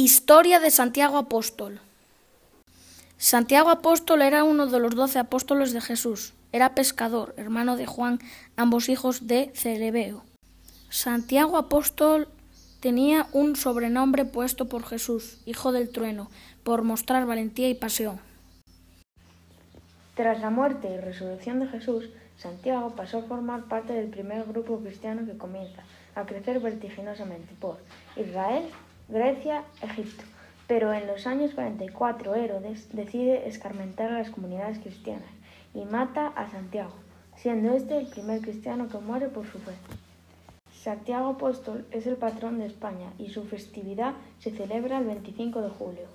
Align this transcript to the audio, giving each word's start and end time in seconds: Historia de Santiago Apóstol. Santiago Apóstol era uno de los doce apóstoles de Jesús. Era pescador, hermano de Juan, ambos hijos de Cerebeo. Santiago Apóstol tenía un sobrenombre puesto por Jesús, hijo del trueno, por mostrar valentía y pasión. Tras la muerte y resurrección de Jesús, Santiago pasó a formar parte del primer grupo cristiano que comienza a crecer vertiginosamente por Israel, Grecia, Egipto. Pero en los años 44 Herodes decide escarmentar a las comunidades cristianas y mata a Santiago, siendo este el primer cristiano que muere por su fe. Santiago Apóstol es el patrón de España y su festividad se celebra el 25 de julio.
Historia 0.00 0.60
de 0.60 0.70
Santiago 0.70 1.18
Apóstol. 1.18 1.80
Santiago 3.16 3.68
Apóstol 3.68 4.22
era 4.22 4.44
uno 4.44 4.68
de 4.68 4.78
los 4.78 4.94
doce 4.94 5.18
apóstoles 5.18 5.72
de 5.72 5.80
Jesús. 5.80 6.34
Era 6.52 6.76
pescador, 6.76 7.34
hermano 7.36 7.76
de 7.76 7.86
Juan, 7.86 8.20
ambos 8.54 8.88
hijos 8.88 9.26
de 9.26 9.50
Cerebeo. 9.56 10.22
Santiago 10.88 11.56
Apóstol 11.56 12.28
tenía 12.78 13.26
un 13.32 13.56
sobrenombre 13.56 14.24
puesto 14.24 14.68
por 14.68 14.84
Jesús, 14.84 15.40
hijo 15.46 15.72
del 15.72 15.90
trueno, 15.90 16.30
por 16.62 16.84
mostrar 16.84 17.26
valentía 17.26 17.68
y 17.68 17.74
pasión. 17.74 18.20
Tras 20.14 20.40
la 20.40 20.50
muerte 20.50 20.94
y 20.94 21.00
resurrección 21.00 21.58
de 21.58 21.66
Jesús, 21.66 22.08
Santiago 22.36 22.90
pasó 22.90 23.18
a 23.18 23.22
formar 23.22 23.64
parte 23.64 23.94
del 23.94 24.10
primer 24.10 24.44
grupo 24.44 24.78
cristiano 24.78 25.26
que 25.26 25.36
comienza 25.36 25.82
a 26.14 26.24
crecer 26.24 26.60
vertiginosamente 26.60 27.52
por 27.58 27.78
Israel, 28.16 28.70
Grecia, 29.08 29.64
Egipto. 29.80 30.22
Pero 30.66 30.92
en 30.92 31.06
los 31.06 31.26
años 31.26 31.54
44 31.54 32.34
Herodes 32.34 32.90
decide 32.92 33.48
escarmentar 33.48 34.12
a 34.12 34.18
las 34.18 34.28
comunidades 34.28 34.80
cristianas 34.80 35.30
y 35.72 35.86
mata 35.86 36.26
a 36.28 36.50
Santiago, 36.50 36.92
siendo 37.34 37.72
este 37.72 37.96
el 37.96 38.08
primer 38.08 38.42
cristiano 38.42 38.86
que 38.90 38.98
muere 38.98 39.28
por 39.28 39.46
su 39.46 39.58
fe. 39.60 39.72
Santiago 40.70 41.28
Apóstol 41.30 41.86
es 41.90 42.06
el 42.06 42.16
patrón 42.16 42.58
de 42.58 42.66
España 42.66 43.10
y 43.18 43.30
su 43.30 43.44
festividad 43.44 44.12
se 44.40 44.50
celebra 44.50 44.98
el 44.98 45.06
25 45.06 45.62
de 45.62 45.70
julio. 45.70 46.06